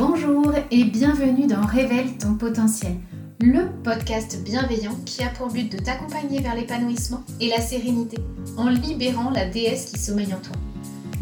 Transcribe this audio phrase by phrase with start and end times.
[0.00, 2.94] Bonjour et bienvenue dans Révèle ton potentiel,
[3.38, 8.16] le podcast bienveillant qui a pour but de t'accompagner vers l'épanouissement et la sérénité
[8.56, 10.56] en libérant la déesse qui sommeille en toi.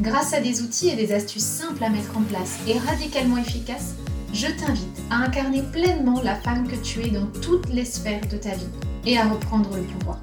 [0.00, 3.96] Grâce à des outils et des astuces simples à mettre en place et radicalement efficaces,
[4.32, 8.36] je t'invite à incarner pleinement la femme que tu es dans toutes les sphères de
[8.36, 8.70] ta vie
[9.04, 10.20] et à reprendre le pouvoir.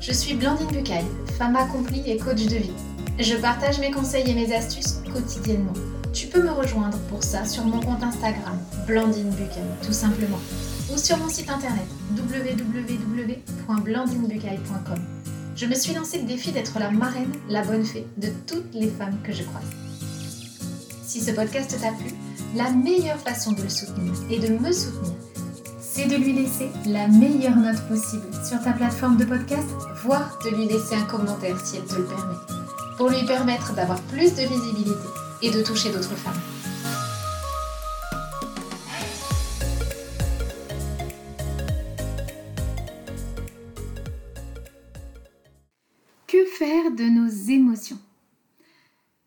[0.00, 1.04] Je suis Blandine Bucaille,
[1.36, 2.72] femme accomplie et coach de vie.
[3.18, 5.74] Je partage mes conseils et mes astuces quotidiennement.
[6.18, 10.40] Tu peux me rejoindre pour ça sur mon compte Instagram, Blandine Bucaille, tout simplement,
[10.92, 14.98] ou sur mon site internet www.blandinebucaille.com.
[15.54, 18.88] Je me suis lancé le défi d'être la marraine, la bonne fée de toutes les
[18.88, 19.70] femmes que je croise.
[21.06, 22.12] Si ce podcast t'a plu,
[22.56, 25.14] la meilleure façon de le soutenir et de me soutenir,
[25.80, 29.68] c'est de lui laisser la meilleure note possible sur ta plateforme de podcast,
[30.02, 32.34] voire de lui laisser un commentaire si elle te le permet,
[32.96, 35.06] pour lui permettre d'avoir plus de visibilité
[35.42, 36.40] et de toucher d'autres femmes.
[46.26, 47.98] Que faire de nos émotions?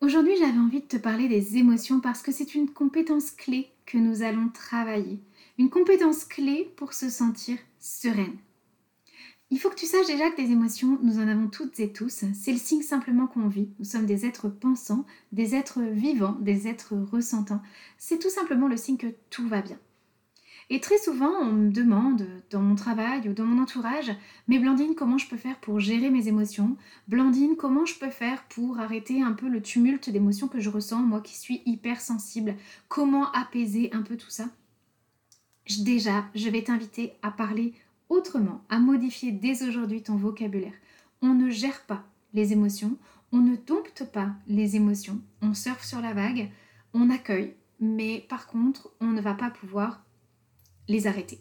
[0.00, 3.98] Aujourd'hui, j'avais envie de te parler des émotions parce que c'est une compétence clé que
[3.98, 5.20] nous allons travailler.
[5.58, 8.36] Une compétence clé pour se sentir sereine.
[9.52, 12.24] Il faut que tu saches déjà que des émotions, nous en avons toutes et tous.
[12.32, 13.68] C'est le signe simplement qu'on vit.
[13.78, 17.60] Nous sommes des êtres pensants, des êtres vivants, des êtres ressentants.
[17.98, 19.76] C'est tout simplement le signe que tout va bien.
[20.70, 24.10] Et très souvent, on me demande, dans mon travail ou dans mon entourage,
[24.48, 26.78] mais Blandine, comment je peux faire pour gérer mes émotions?
[27.06, 31.00] Blandine, comment je peux faire pour arrêter un peu le tumulte d'émotions que je ressens,
[31.00, 32.54] moi qui suis hypersensible?
[32.88, 34.46] Comment apaiser un peu tout ça?
[35.80, 37.74] Déjà, je vais t'inviter à parler
[38.12, 40.74] autrement, à modifier dès aujourd'hui ton vocabulaire.
[41.22, 42.98] On ne gère pas les émotions,
[43.32, 46.50] on ne dompte pas les émotions, on surfe sur la vague,
[46.92, 50.04] on accueille, mais par contre, on ne va pas pouvoir
[50.88, 51.40] les arrêter.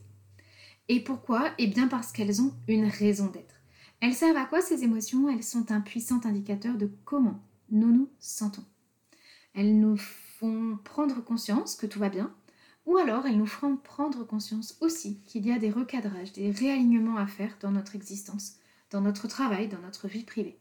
[0.88, 1.52] Et pourquoi?
[1.58, 3.56] Eh bien parce qu'elles ont une raison d'être.
[4.00, 5.30] Elles servent à quoi ces émotions?
[5.30, 8.64] Elles sont un puissant indicateur de comment nous nous sentons.
[9.54, 12.34] Elles nous font prendre conscience que tout va bien,
[12.86, 17.18] ou alors elles nous feront prendre conscience aussi qu'il y a des recadrages, des réalignements
[17.18, 18.58] à faire dans notre existence,
[18.90, 20.58] dans notre travail, dans notre vie privée.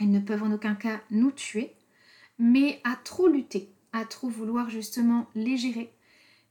[0.00, 1.74] Elles ne peuvent en aucun cas nous tuer,
[2.38, 5.92] mais à trop lutter, à trop vouloir justement les gérer,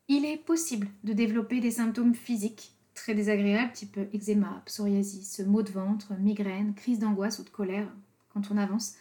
[0.09, 5.71] il est possible de développer des symptômes physiques très désagréables, type eczéma, psoriasis, maux de
[5.71, 7.87] ventre, migraine, crise d'angoisse ou de colère,
[8.33, 8.95] quand on avance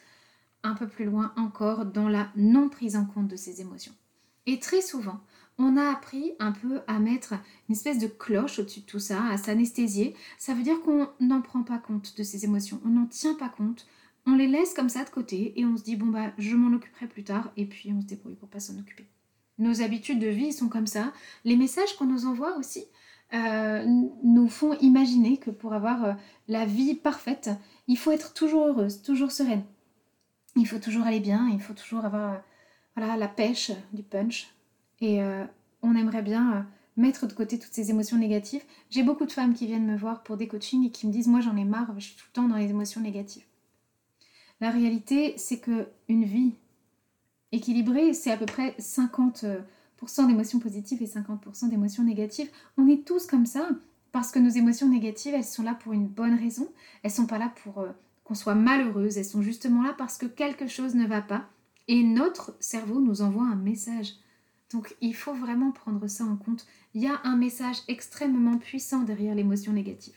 [0.62, 3.94] un peu plus loin encore dans la non prise en compte de ces émotions.
[4.46, 5.20] Et très souvent,
[5.58, 7.34] on a appris un peu à mettre
[7.68, 10.14] une espèce de cloche au-dessus de tout ça, à s'anesthésier.
[10.38, 13.48] Ça veut dire qu'on n'en prend pas compte de ces émotions, on n'en tient pas
[13.48, 13.86] compte,
[14.26, 16.74] on les laisse comme ça de côté et on se dit bon bah je m'en
[16.74, 19.06] occuperai plus tard et puis on se débrouille pour pas s'en occuper.
[19.58, 21.12] Nos habitudes de vie sont comme ça.
[21.44, 22.84] Les messages qu'on nous envoie aussi
[23.34, 23.84] euh,
[24.22, 26.12] nous font imaginer que pour avoir euh,
[26.48, 27.50] la vie parfaite,
[27.88, 29.64] il faut être toujours heureuse, toujours sereine.
[30.54, 32.38] Il faut toujours aller bien, il faut toujours avoir euh,
[32.96, 34.54] voilà, la pêche, du punch.
[35.00, 35.20] Et
[35.82, 38.62] on aimerait bien mettre de côté toutes ces émotions négatives.
[38.90, 41.28] J'ai beaucoup de femmes qui viennent me voir pour des coachings et qui me disent
[41.28, 43.44] Moi j'en ai marre, je suis tout le temps dans les émotions négatives.
[44.60, 46.54] La réalité, c'est que une vie
[47.52, 49.62] équilibré, c'est à peu près 50%
[50.26, 52.50] d'émotions positives et 50% d'émotions négatives.
[52.78, 53.68] On est tous comme ça
[54.12, 56.68] parce que nos émotions négatives, elles sont là pour une bonne raison.
[57.02, 57.90] Elles sont pas là pour euh,
[58.24, 59.18] qu'on soit malheureuse.
[59.18, 61.48] Elles sont justement là parce que quelque chose ne va pas
[61.86, 64.14] et notre cerveau nous envoie un message.
[64.72, 66.66] Donc il faut vraiment prendre ça en compte.
[66.94, 70.16] Il y a un message extrêmement puissant derrière l'émotion négative.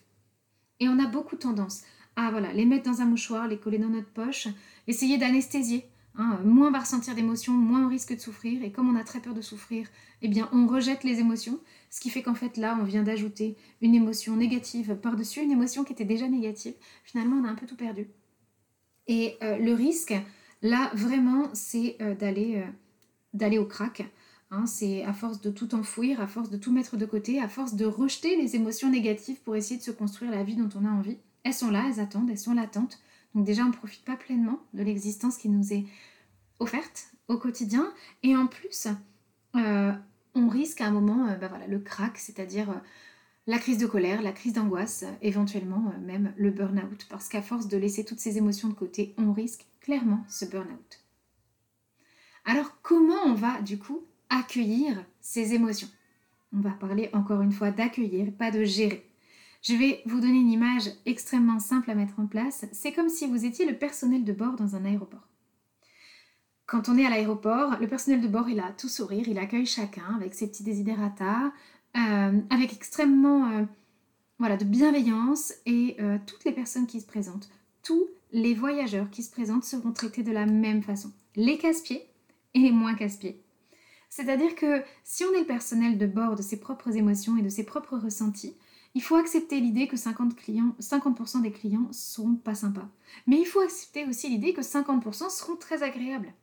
[0.79, 1.81] Et on a beaucoup tendance
[2.15, 4.47] à voilà, les mettre dans un mouchoir, les coller dans notre poche,
[4.87, 5.85] essayer d'anesthésier
[6.19, 8.61] Hein, moins on va ressentir d'émotions, moins on risque de souffrir.
[8.63, 9.87] Et comme on a très peur de souffrir,
[10.21, 11.59] eh bien, on rejette les émotions.
[11.89, 15.85] Ce qui fait qu'en fait, là, on vient d'ajouter une émotion négative par-dessus une émotion
[15.85, 16.73] qui était déjà négative.
[17.05, 18.09] Finalement, on a un peu tout perdu.
[19.07, 20.13] Et euh, le risque,
[20.61, 22.67] là, vraiment, c'est euh, d'aller, euh,
[23.33, 24.03] d'aller au crack.
[24.51, 24.65] Hein.
[24.65, 27.75] c'est à force de tout enfouir, à force de tout mettre de côté, à force
[27.75, 30.89] de rejeter les émotions négatives pour essayer de se construire la vie dont on a
[30.89, 31.17] envie.
[31.43, 32.99] Elles sont là, elles attendent, elles sont latentes.
[33.35, 35.85] Donc déjà, on ne profite pas pleinement de l'existence qui nous est
[36.59, 37.93] offerte au quotidien.
[38.23, 38.87] Et en plus,
[39.55, 39.93] euh,
[40.35, 42.79] on risque à un moment euh, bah voilà, le crack, c'est-à-dire euh,
[43.47, 47.07] la crise de colère, la crise d'angoisse, éventuellement même le burn-out.
[47.09, 51.03] Parce qu'à force de laisser toutes ces émotions de côté, on risque clairement ce burn-out.
[52.45, 55.87] Alors comment on va du coup accueillir ces émotions
[56.55, 59.05] On va parler encore une fois d'accueillir, pas de gérer.
[59.61, 62.65] Je vais vous donner une image extrêmement simple à mettre en place.
[62.71, 65.27] C'est comme si vous étiez le personnel de bord dans un aéroport.
[66.65, 69.65] quand on est à l'aéroport, le personnel de bord, il a tout sourire, il accueille
[69.65, 71.51] chacun avec ses petits desiderata,
[71.97, 73.65] euh, avec extrêmement euh,
[74.37, 77.49] voilà, de bienveillance et euh, toutes les personnes qui se présentent,
[77.83, 81.11] tous les voyageurs qui se présentent seront traités de la même façon.
[81.35, 82.07] Les casse-pieds
[82.53, 83.41] et les moins casse-pieds.
[84.09, 87.49] C'est-à-dire que si on est le personnel de bord de ses propres émotions et de
[87.49, 88.55] ses propres ressentis,
[88.95, 92.89] il faut accepter l'idée que 50%, clients, 50 des clients seront pas sympas.
[93.27, 96.33] Mais il faut accepter aussi l'idée que 50% seront très agréables.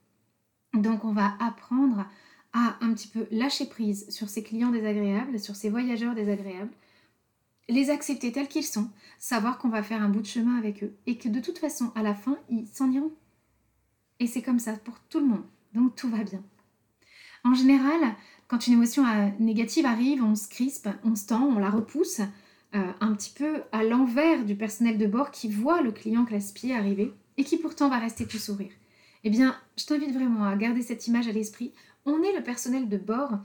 [0.74, 2.06] Donc on va apprendre
[2.52, 6.72] à un petit peu lâcher prise sur ces clients désagréables, sur ces voyageurs désagréables,
[7.68, 8.88] les accepter tels qu'ils sont,
[9.18, 11.90] savoir qu'on va faire un bout de chemin avec eux et que de toute façon,
[11.96, 13.12] à la fin, ils s'en iront.
[14.20, 15.44] Et c'est comme ça pour tout le monde.
[15.74, 16.42] Donc tout va bien.
[17.46, 18.16] En général,
[18.48, 22.18] quand une émotion euh, négative arrive, on se crispe, on se tend, on la repousse
[22.74, 26.74] euh, un petit peu à l'envers du personnel de bord qui voit le client classe-pied
[26.74, 28.72] arriver et qui pourtant va rester tout sourire.
[29.22, 31.72] Eh bien, je t'invite vraiment à garder cette image à l'esprit.
[32.04, 33.38] On est le personnel de bord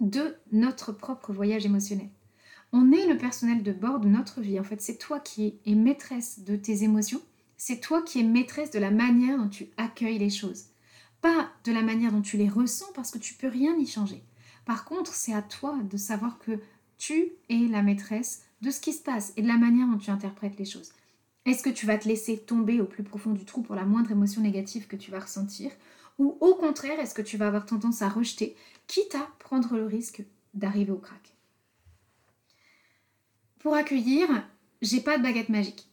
[0.00, 2.08] de notre propre voyage émotionnel.
[2.72, 4.58] On est le personnel de bord de notre vie.
[4.58, 7.22] En fait, c'est toi qui es maîtresse de tes émotions.
[7.56, 10.64] C'est toi qui es maîtresse de la manière dont tu accueilles les choses.
[11.24, 14.22] Pas de la manière dont tu les ressens parce que tu peux rien y changer.
[14.66, 16.60] Par contre, c'est à toi de savoir que
[16.98, 20.10] tu es la maîtresse de ce qui se passe et de la manière dont tu
[20.10, 20.92] interprètes les choses.
[21.46, 24.10] Est-ce que tu vas te laisser tomber au plus profond du trou pour la moindre
[24.10, 25.70] émotion négative que tu vas ressentir
[26.18, 28.54] Ou au contraire, est-ce que tu vas avoir tendance à rejeter,
[28.86, 30.22] quitte à prendre le risque
[30.52, 31.32] d'arriver au crack?
[33.60, 34.28] Pour accueillir,
[34.82, 35.88] j'ai pas de baguette magique.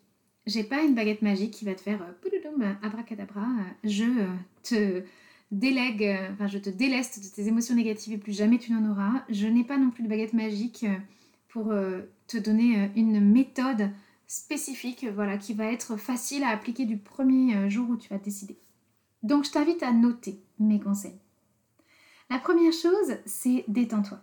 [0.47, 3.47] J'ai pas une baguette magique qui va te faire euh, abracadabra,
[3.83, 4.27] je euh,
[4.63, 5.03] te
[5.51, 8.89] délègue, euh, enfin je te déleste de tes émotions négatives et plus jamais tu n'en
[8.91, 9.23] auras.
[9.29, 10.85] Je n'ai pas non plus de baguette magique
[11.47, 11.73] pour
[12.27, 13.91] te donner une méthode
[14.31, 18.17] spécifique, voilà, qui va être facile à appliquer du premier euh, jour où tu vas
[18.17, 18.57] décider.
[19.23, 21.19] Donc je t'invite à noter mes conseils.
[22.29, 24.21] La première chose, c'est détends-toi.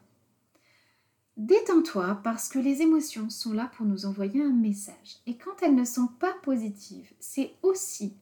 [1.38, 5.20] Détends-toi parce que les émotions sont là pour nous envoyer un message.
[5.28, 8.12] Et quand elles ne sont pas positives, c'est aussi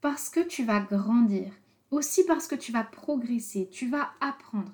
[0.00, 1.52] parce que tu vas grandir,
[1.92, 4.72] aussi parce que tu vas progresser, tu vas apprendre.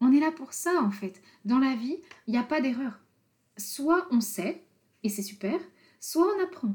[0.00, 1.20] On est là pour ça en fait.
[1.44, 2.98] Dans la vie, il n'y a pas d'erreur.
[3.58, 4.62] Soit on sait,
[5.02, 5.60] et c'est super,
[6.00, 6.74] soit on apprend.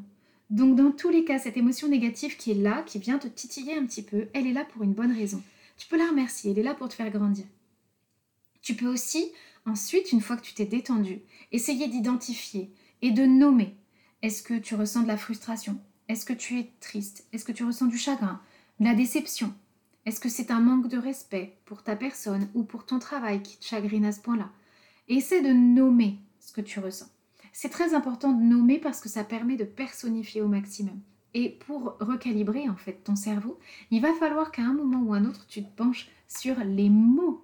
[0.52, 3.76] Donc dans tous les cas, cette émotion négative qui est là, qui vient te titiller
[3.76, 5.42] un petit peu, elle est là pour une bonne raison.
[5.78, 7.46] Tu peux la remercier, elle est là pour te faire grandir.
[8.62, 9.32] Tu peux aussi,
[9.66, 11.22] ensuite, une fois que tu t'es détendu,
[11.52, 12.72] essayer d'identifier
[13.02, 13.76] et de nommer.
[14.22, 15.80] Est-ce que tu ressens de la frustration?
[16.08, 17.26] Est-ce que tu es triste?
[17.32, 18.42] Est-ce que tu ressens du chagrin
[18.80, 19.54] De la déception?
[20.06, 23.58] Est-ce que c'est un manque de respect pour ta personne ou pour ton travail qui
[23.58, 24.50] te chagrine à ce point-là?
[25.08, 27.10] Essaie de nommer ce que tu ressens.
[27.54, 31.00] C'est très important de nommer parce que ça permet de personnifier au maximum.
[31.34, 33.60] Et pour recalibrer en fait ton cerveau,
[33.92, 37.44] il va falloir qu'à un moment ou un autre, tu te penches sur les mots.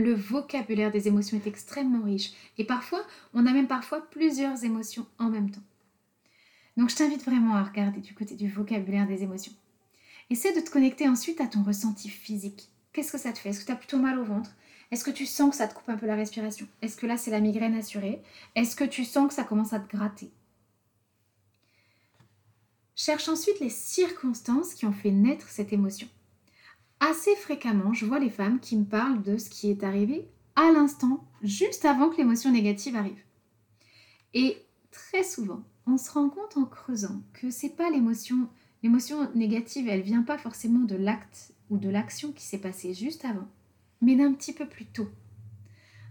[0.00, 3.04] Le vocabulaire des émotions est extrêmement riche et parfois,
[3.34, 5.60] on a même parfois plusieurs émotions en même temps.
[6.78, 9.52] Donc je t'invite vraiment à regarder du côté du vocabulaire des émotions.
[10.30, 12.70] Essaie de te connecter ensuite à ton ressenti physique.
[12.94, 13.50] Qu'est-ce que ça te fait?
[13.50, 14.52] Est-ce que tu as plutôt mal au ventre?
[14.90, 16.66] Est-ce que tu sens que ça te coupe un peu la respiration?
[16.80, 18.22] Est-ce que là c'est la migraine assurée?
[18.54, 20.30] Est-ce que tu sens que ça commence à te gratter?
[22.96, 26.08] Cherche ensuite les circonstances qui ont fait naître cette émotion.
[27.00, 30.70] Assez fréquemment, je vois les femmes qui me parlent de ce qui est arrivé à
[30.70, 33.22] l'instant, juste avant que l'émotion négative arrive.
[34.34, 34.58] Et
[34.90, 38.48] très souvent, on se rend compte en creusant que c'est pas l'émotion,
[38.82, 43.24] l'émotion négative, elle vient pas forcément de l'acte ou de l'action qui s'est passée juste
[43.24, 43.48] avant
[44.00, 45.08] mais d'un petit peu plus tôt.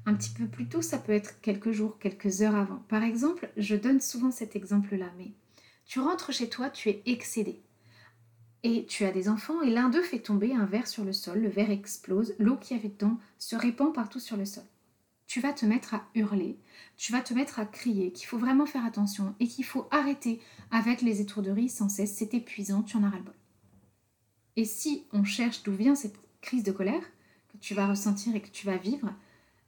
[0.05, 2.83] Un petit peu plus tôt, ça peut être quelques jours, quelques heures avant.
[2.87, 5.31] Par exemple, je donne souvent cet exemple-là, mais
[5.85, 7.61] tu rentres chez toi, tu es excédé.
[8.63, 11.39] Et tu as des enfants et l'un d'eux fait tomber un verre sur le sol,
[11.39, 14.65] le verre explose, l'eau qui avait dedans se répand partout sur le sol.
[15.27, 16.57] Tu vas te mettre à hurler,
[16.97, 20.41] tu vas te mettre à crier, qu'il faut vraiment faire attention et qu'il faut arrêter
[20.71, 23.35] avec les étourderies sans cesse, c'est épuisant, tu en as ras-le-bol.
[24.55, 27.03] Et si on cherche d'où vient cette crise de colère,
[27.49, 29.13] que tu vas ressentir et que tu vas vivre,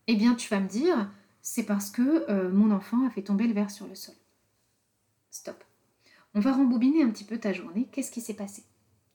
[0.07, 1.09] eh bien tu vas me dire,
[1.41, 4.15] c'est parce que euh, mon enfant a fait tomber le verre sur le sol.
[5.29, 5.63] Stop.
[6.33, 7.87] On va rembobiner un petit peu ta journée.
[7.91, 8.63] Qu'est-ce qui s'est passé?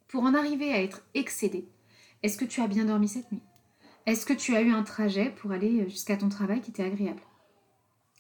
[0.08, 1.68] Pour en arriver à être excédé,
[2.22, 3.42] est-ce que tu as bien dormi cette nuit?
[4.06, 7.22] Est-ce que tu as eu un trajet pour aller jusqu'à ton travail qui était agréable?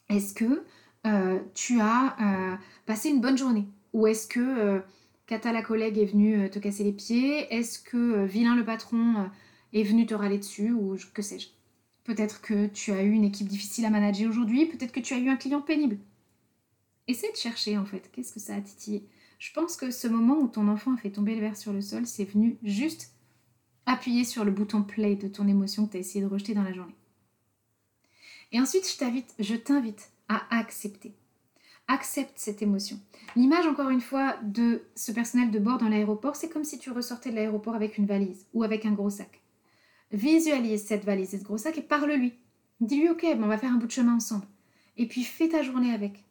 [0.08, 0.64] Est-ce que
[1.06, 3.66] euh, tu as euh, passé une bonne journée?
[3.92, 4.82] Ou est-ce que
[5.26, 7.52] Kata la collègue est venue te casser les pieds?
[7.54, 9.30] Est-ce que Vilain le patron
[9.72, 10.72] est venu te râler dessus?
[10.72, 11.48] Ou que sais-je?
[12.06, 15.18] Peut-être que tu as eu une équipe difficile à manager aujourd'hui, peut-être que tu as
[15.18, 15.98] eu un client pénible.
[17.08, 19.08] Essaie de chercher en fait, qu'est-ce que ça a titillé?
[19.38, 21.82] Je pense que ce moment où ton enfant a fait tomber le verre sur le
[21.82, 23.12] sol, c'est venu juste
[23.84, 26.62] appuyer sur le bouton play de ton émotion que tu as essayé de rejeter dans
[26.62, 26.96] la journée.
[28.52, 28.88] Et ensuite,
[29.38, 31.14] je t'invite, à accepter.
[31.88, 32.98] Accepte cette émotion.
[33.36, 36.90] L'image, encore une fois, de ce personnel de bord dans l'aéroport, c'est comme si tu
[36.90, 39.40] ressortais de l'aéroport avec une valise ou avec un gros sac.
[40.12, 42.34] Visualise cette valise et ce gros sac et parle-lui.
[42.80, 44.46] Dis-lui, ok, on va faire un bout de chemin ensemble.
[44.96, 46.24] Et puis fais ta journée avec.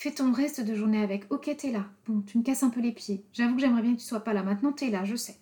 [0.00, 1.30] Fais ton reste de journée avec.
[1.30, 1.84] Ok, t'es là.
[2.06, 3.22] Bon, tu me casses un peu les pieds.
[3.34, 4.42] J'avoue que j'aimerais bien que tu sois pas là.
[4.42, 5.36] Maintenant, t'es là, je sais.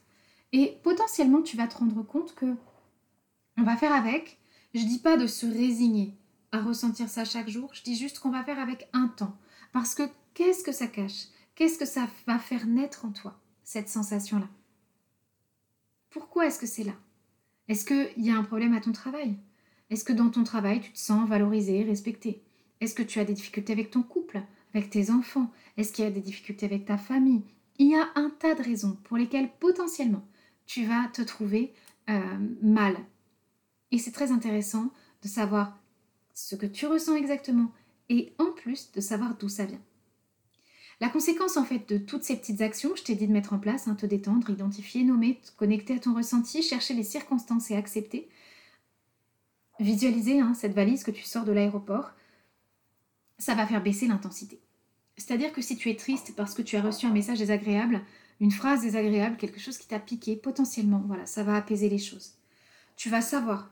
[0.51, 2.57] Et potentiellement, tu vas te rendre compte que
[3.57, 4.37] on va faire avec.
[4.75, 6.17] Je dis pas de se résigner
[6.51, 7.73] à ressentir ça chaque jour.
[7.73, 9.37] Je dis juste qu'on va faire avec un temps.
[9.73, 10.03] Parce que
[10.35, 11.27] qu'est-ce que ça cache?
[11.55, 14.49] Qu'est-ce que ça va faire naître en toi, cette sensation-là?
[16.11, 16.97] Pourquoi est-ce que c'est là?
[17.69, 19.37] Est-ce qu'il y a un problème à ton travail?
[19.89, 22.43] Est-ce que dans ton travail, tu te sens valorisé, respecté?
[22.81, 24.43] Est-ce que tu as des difficultés avec ton couple,
[24.75, 25.51] avec tes enfants?
[25.77, 27.43] Est-ce qu'il y a des difficultés avec ta famille?
[27.79, 30.27] Il y a un tas de raisons pour lesquelles potentiellement
[30.67, 31.73] tu vas te trouver
[32.11, 32.21] euh,
[32.63, 32.97] mal.
[33.91, 34.91] Et c'est très intéressant
[35.23, 35.79] de savoir
[36.35, 37.73] ce que tu ressens exactement
[38.09, 39.83] et en plus de savoir d'où ça vient.
[41.01, 43.59] La conséquence en fait de toutes ces petites actions, je t'ai dit de mettre en
[43.59, 47.77] place, hein, te détendre, identifier, nommer, te connecter à ton ressenti, chercher les circonstances et
[47.77, 48.29] accepter,
[49.79, 52.13] visualiser hein, cette valise que tu sors de l'aéroport,
[53.39, 54.61] ça va faire baisser l'intensité.
[55.17, 58.03] C'est-à-dire que si tu es triste parce que tu as reçu un message désagréable,
[58.41, 62.35] une phrase désagréable, quelque chose qui t'a piqué, potentiellement, voilà, ça va apaiser les choses.
[62.97, 63.71] Tu vas savoir,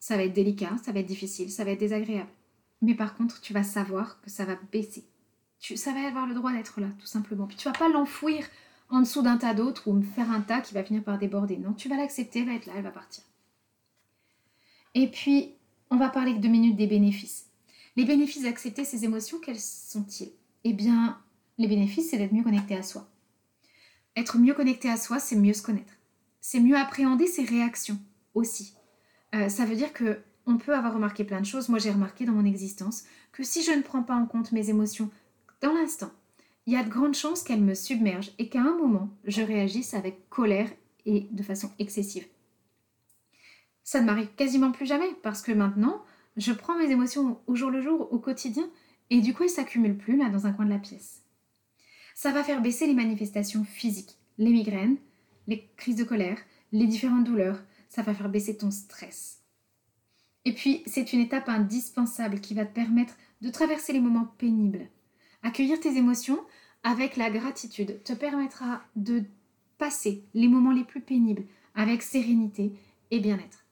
[0.00, 2.30] ça va être délicat, ça va être difficile, ça va être désagréable.
[2.82, 5.04] Mais par contre, tu vas savoir que ça va baisser.
[5.60, 7.46] Tu, ça va avoir le droit d'être là, tout simplement.
[7.46, 8.46] Puis tu vas pas l'enfouir
[8.90, 11.58] en dessous d'un tas d'autres ou me faire un tas qui va finir par déborder.
[11.58, 13.24] Non, tu vas l'accepter, elle va être là, elle va partir.
[14.94, 15.54] Et puis,
[15.90, 17.47] on va parler deux minutes des bénéfices.
[17.98, 20.30] Les bénéfices d'accepter ces émotions, quels sont-ils?
[20.62, 21.20] Eh bien,
[21.58, 23.10] les bénéfices, c'est d'être mieux connecté à soi.
[24.14, 25.94] Être mieux connecté à soi, c'est mieux se connaître.
[26.40, 27.98] C'est mieux appréhender ses réactions
[28.34, 28.74] aussi.
[29.34, 31.68] Euh, ça veut dire que on peut avoir remarqué plein de choses.
[31.68, 33.02] Moi, j'ai remarqué dans mon existence
[33.32, 35.10] que si je ne prends pas en compte mes émotions
[35.60, 36.12] dans l'instant,
[36.66, 39.94] il y a de grandes chances qu'elles me submergent et qu'à un moment, je réagisse
[39.94, 40.70] avec colère
[41.04, 42.28] et de façon excessive.
[43.82, 46.04] Ça ne m'arrive quasiment plus jamais parce que maintenant,
[46.38, 48.70] je prends mes émotions au jour le jour, au quotidien,
[49.10, 51.22] et du coup, elles s'accumulent plus là dans un coin de la pièce.
[52.14, 54.96] Ça va faire baisser les manifestations physiques, les migraines,
[55.46, 56.38] les crises de colère,
[56.72, 57.62] les différentes douleurs.
[57.88, 59.42] Ça va faire baisser ton stress.
[60.44, 64.88] Et puis, c'est une étape indispensable qui va te permettre de traverser les moments pénibles.
[65.42, 66.40] Accueillir tes émotions
[66.82, 69.24] avec la gratitude te permettra de
[69.78, 72.72] passer les moments les plus pénibles avec sérénité
[73.10, 73.67] et bien-être.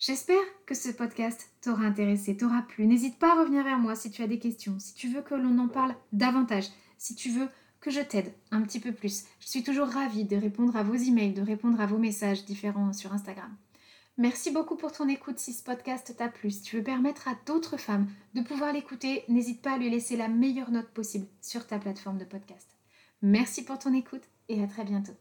[0.00, 2.86] J'espère que ce podcast t'aura intéressé, t'aura plu.
[2.86, 5.34] N'hésite pas à revenir vers moi si tu as des questions, si tu veux que
[5.34, 7.48] l'on en parle davantage, si tu veux
[7.82, 9.24] que je t'aide un petit peu plus.
[9.40, 12.94] Je suis toujours ravie de répondre à vos emails, de répondre à vos messages différents
[12.94, 13.54] sur Instagram.
[14.16, 16.50] Merci beaucoup pour ton écoute si ce podcast t'a plu.
[16.50, 20.16] Si tu veux permettre à d'autres femmes de pouvoir l'écouter, n'hésite pas à lui laisser
[20.16, 22.70] la meilleure note possible sur ta plateforme de podcast.
[23.20, 25.12] Merci pour ton écoute et à très bientôt.